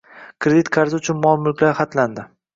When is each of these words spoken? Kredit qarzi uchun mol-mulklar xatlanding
Kredit 0.45 0.71
qarzi 0.77 0.97
uchun 1.01 1.21
mol-mulklar 1.27 1.79
xatlanding 1.83 2.29